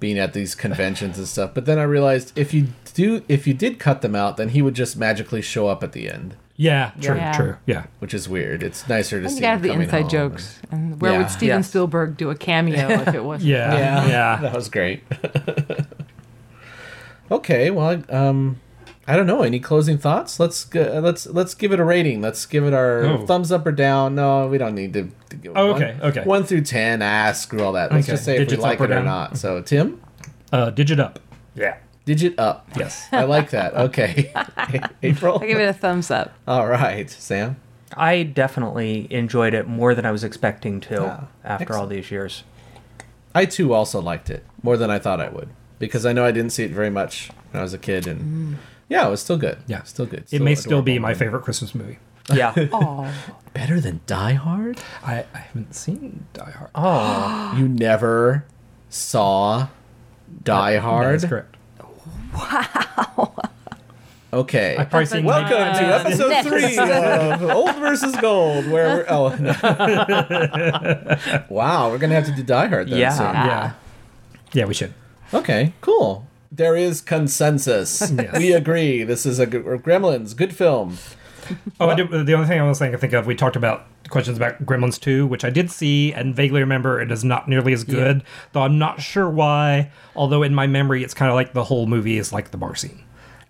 [0.00, 1.52] being at these conventions and stuff.
[1.54, 4.62] But then I realized if you do, if you did cut them out, then he
[4.62, 7.32] would just magically show up at the end, yeah, true, Yeah.
[7.32, 7.86] true, yeah.
[7.98, 8.62] which is weird.
[8.62, 10.60] It's nicer to And see you gotta have the inside jokes.
[10.70, 11.18] And where Yeah.
[11.18, 11.68] would Steven Yes.
[11.68, 13.50] Spielberg do a cameo if it wasn't?
[13.50, 15.02] Yeah, and- yeah, that was great.
[17.30, 18.60] okay, well, um,
[19.08, 19.42] I don't know.
[19.42, 20.40] Any closing thoughts?
[20.40, 22.20] Let's go, let's let's give it a rating.
[22.20, 23.26] Let's give it our Oh.
[23.26, 24.14] thumbs up or down.
[24.16, 25.08] No, we don't need to.
[25.30, 26.22] to give Oh, one- okay, okay.
[26.24, 27.02] One through ten.
[27.02, 27.92] Ah, screw all that.
[27.92, 29.36] Let's Okay, just say if we like or it or not.
[29.36, 30.00] So, Tim,
[30.52, 31.20] Uh, digit up.
[31.54, 31.76] Yeah.
[32.04, 32.68] digit up.
[32.76, 33.06] Yes.
[33.12, 33.74] I like that.
[33.74, 34.32] Okay,
[35.02, 35.38] April.
[35.42, 36.32] I give it a thumbs up.
[36.48, 37.56] All right, Sam.
[37.96, 42.42] I definitely enjoyed it more than I was expecting to Ah, after all these years.
[43.34, 46.32] I too also liked it more than I thought I would because I know I
[46.32, 48.56] didn't see it very much when I was a kid, and
[48.88, 49.58] yeah, it was still good.
[49.66, 49.82] Yeah.
[49.84, 50.24] still good.
[50.30, 51.08] it may still be adorable.
[51.08, 51.98] my favorite Christmas movie.
[52.32, 52.54] Yeah.
[52.72, 53.12] Oh,
[53.54, 54.78] Better than Die Hard.
[55.04, 56.70] I, I haven't seen Die Hard.
[56.74, 57.54] oh.
[57.58, 58.44] You never
[58.90, 59.68] saw
[60.44, 61.14] Die That Hard?
[61.20, 61.56] That's correct.
[62.34, 63.34] Wow.
[64.32, 64.76] Okay.
[64.76, 69.54] I've probably seen Welcome to episode three of Old versus Gold, where we're oh no.
[71.48, 72.98] wow, we're gonna have to do Die Hard then.
[72.98, 73.10] Yeah.
[73.10, 73.26] soon.
[73.26, 73.72] Yeah.
[74.52, 74.92] Yeah, we should.
[75.32, 76.25] Okay, cool.
[76.50, 78.10] There is consensus.
[78.16, 78.38] Yes.
[78.38, 79.04] We agree.
[79.04, 80.98] This is a good, Gremlins, good film.
[81.78, 83.86] Oh, I did, the only thing I was saying I think of, we talked about
[84.08, 87.72] questions about Gremlins 2, which I did see and vaguely remember it is not nearly
[87.72, 89.90] as good, though I'm not sure why.
[90.16, 92.74] Although in my memory, it's kind of like the whole movie is like the bar
[92.74, 93.02] scene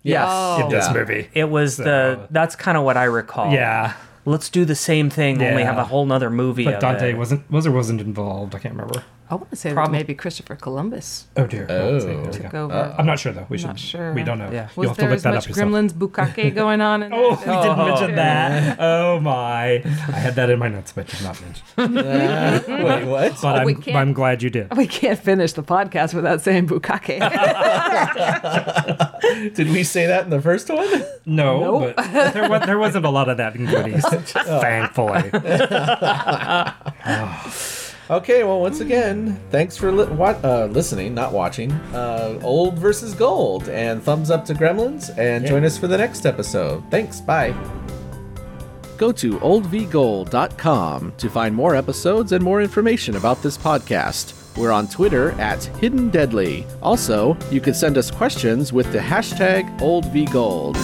[0.03, 0.27] Yes.
[0.29, 0.63] Oh.
[0.65, 0.93] in this Yeah.
[0.93, 1.29] movie.
[1.33, 3.51] It was the that's kind of what I recall.
[3.51, 3.93] Yeah.
[4.25, 5.67] Let's do the same thing, only Yeah.
[5.69, 6.65] have a whole nother movie.
[6.65, 7.17] But of Dante it.
[7.17, 8.53] wasn't was or wasn't involved.
[8.53, 9.03] I can't remember.
[9.29, 11.65] I want to say Prob- maybe Christopher Columbus Oh dear.
[11.69, 11.99] Oh.
[11.99, 12.63] There took go.
[12.65, 12.95] over.
[12.97, 13.45] I'm not sure though.
[13.49, 13.67] We should.
[13.67, 14.13] Not sure.
[14.13, 14.49] We don't know.
[14.51, 14.69] Yeah.
[14.77, 15.69] You'll have to look that up yourself.
[15.69, 17.03] Gremlins bukkake going on?
[17.03, 17.47] In Oh, that?
[17.47, 18.15] we didn't mention Oh.
[18.15, 18.77] that.
[19.07, 19.81] Oh my!
[19.83, 21.63] I had that in my notes, but did not mention.
[22.85, 23.33] Wait, what?
[23.41, 24.75] But Oh, I'm, can't- I'm glad you did.
[24.77, 27.19] We can't finish the podcast without saying bukkake.
[29.55, 30.87] Did we say that in the first one?
[31.25, 31.93] No, Nope.
[31.95, 35.29] but there, was, there wasn't a lot of that in Goonies, thankfully.
[37.03, 37.76] Ah.
[38.09, 41.71] Okay, well, once again, thanks for li- wa- uh, listening, not watching.
[41.93, 46.25] Uh, old versus gold, and thumbs up to Gremlins, and join us for the next
[46.25, 46.83] episode.
[46.89, 47.53] Thanks, bye.
[48.97, 54.33] Go to oldvgold.com to find more episodes and more information about this podcast.
[54.57, 56.65] We're on Twitter at Hidden Deadly.
[56.81, 60.75] Also, you can send us questions with the hashtag OldVGold.